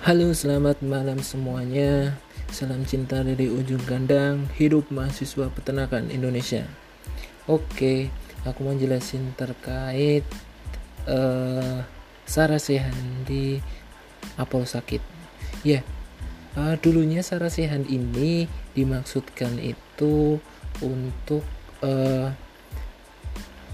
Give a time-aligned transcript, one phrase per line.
[0.00, 2.16] Halo, selamat malam semuanya.
[2.48, 4.48] Salam cinta dari ujung gandang.
[4.56, 6.64] Hidup mahasiswa peternakan Indonesia.
[7.44, 8.08] Oke,
[8.48, 10.24] aku mau jelasin terkait
[11.04, 11.84] uh,
[12.24, 13.60] Sarah Sehan di
[14.40, 15.04] Apollo sakit.
[15.68, 15.84] Ya,
[16.56, 20.40] uh, dulunya Sarah Sehan ini dimaksudkan itu
[20.80, 21.44] untuk
[21.84, 22.32] uh,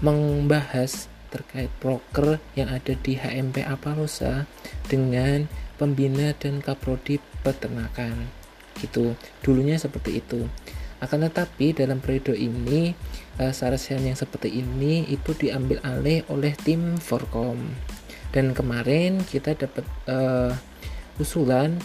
[0.03, 4.47] membahas terkait broker yang ada di HMP Apalosa
[4.87, 5.45] dengan
[5.77, 8.27] pembina dan kaprodi peternakan.
[8.77, 9.13] Gitu.
[9.45, 10.45] Dulunya seperti itu.
[10.97, 12.97] Akan tetapi dalam periode ini
[13.37, 17.61] uh, sarasian yang seperti ini itu diambil alih oleh tim Forkom.
[18.33, 20.51] Dan kemarin kita dapat uh,
[21.21, 21.77] usulan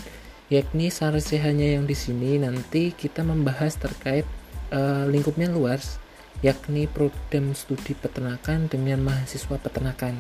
[0.52, 4.28] yakni sarasihannya yang di sini nanti kita membahas terkait
[4.72, 5.97] uh, lingkupnya luas
[6.42, 10.19] yakni program studi peternakan dengan mahasiswa peternakan.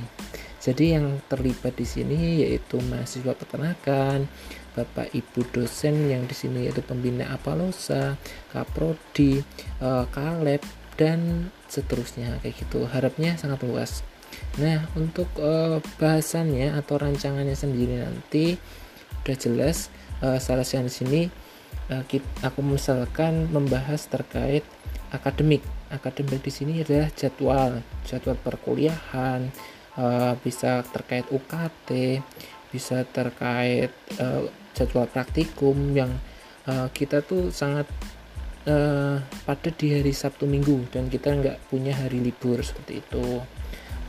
[0.62, 4.30] Jadi yang terlibat di sini yaitu mahasiswa peternakan,
[4.78, 8.14] Bapak Ibu dosen yang di sini yaitu pembina Apalosa,
[8.54, 9.42] Kaprodi,
[9.82, 10.62] uh, Kaleb
[10.94, 12.86] dan seterusnya kayak gitu.
[12.86, 14.06] Harapnya sangat luas.
[14.62, 18.54] Nah, untuk uh, bahasannya atau rancangannya sendiri nanti
[19.26, 19.90] udah jelas
[20.22, 21.22] uh, salah satu di sini
[22.40, 24.64] aku misalkan membahas terkait
[25.12, 25.60] akademik
[25.92, 29.52] akademik di sini adalah jadwal jadwal perkuliahan
[30.00, 32.20] uh, bisa terkait UKT
[32.72, 36.10] bisa terkait uh, jadwal praktikum yang
[36.64, 37.84] uh, kita tuh sangat
[38.64, 43.44] uh, pada di hari Sabtu Minggu dan kita nggak punya hari libur seperti itu.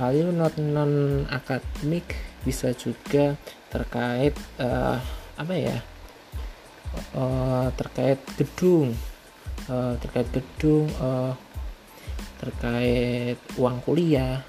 [0.02, 0.94] Lalu non non
[1.30, 3.38] akademik bisa juga
[3.70, 4.98] terkait uh,
[5.38, 5.78] apa ya
[7.14, 8.92] uh, terkait gedung
[9.70, 11.34] uh, terkait gedung uh,
[12.44, 14.44] terkait uang kuliah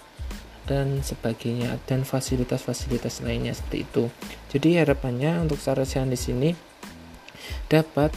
[0.67, 4.05] dan sebagainya dan fasilitas-fasilitas lainnya seperti itu.
[4.51, 6.51] Jadi harapannya untuk sarjana di sini
[7.69, 8.11] dapat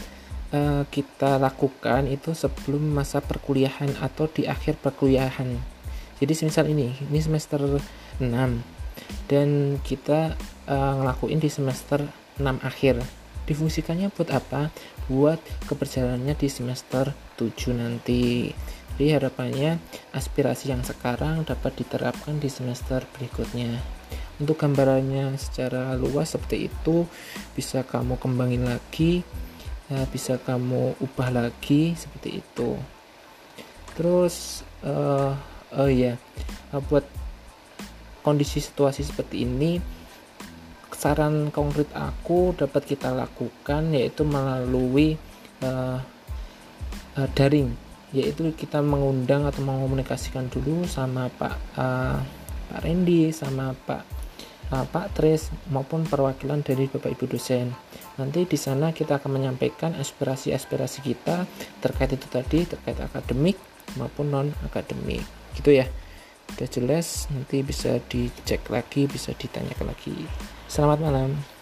[0.56, 5.60] uh, kita lakukan itu sebelum masa perkuliahan atau di akhir perkuliahan.
[6.18, 8.26] Jadi semisal ini, ini semester 6
[9.30, 10.34] dan kita
[10.66, 12.02] uh, ngelakuin di semester
[12.42, 12.98] 6 akhir
[13.48, 14.74] difungsikannya buat apa
[15.08, 15.40] buat
[15.72, 18.52] keberjalanannya di semester 7 nanti
[18.98, 19.78] jadi harapannya
[20.10, 23.78] aspirasi yang sekarang dapat diterapkan di semester berikutnya.
[24.42, 27.06] Untuk gambarannya secara luas seperti itu
[27.54, 29.22] bisa kamu kembangin lagi
[29.86, 32.74] ya, bisa kamu ubah lagi seperti itu.
[33.94, 35.38] Terus uh,
[35.78, 36.18] oh ya
[36.74, 37.06] uh, buat
[38.26, 39.78] kondisi situasi seperti ini
[40.90, 45.22] saran konkret aku dapat kita lakukan yaitu melalui
[45.62, 46.02] uh,
[47.14, 52.20] uh, daring yaitu kita mengundang atau mengomunikasikan dulu sama Pak uh,
[52.72, 54.04] Pak Randy sama Pak
[54.72, 57.72] uh, Pak Tris maupun perwakilan dari Bapak Ibu dosen.
[58.18, 61.46] Nanti di sana kita akan menyampaikan aspirasi-aspirasi kita
[61.84, 63.60] terkait itu tadi terkait akademik
[64.00, 65.24] maupun non akademik.
[65.56, 65.86] Gitu ya.
[66.48, 70.16] Udah jelas nanti bisa dicek lagi, bisa ditanyakan lagi.
[70.72, 71.57] Selamat malam.